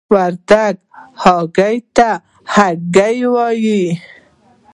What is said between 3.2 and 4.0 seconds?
وايي.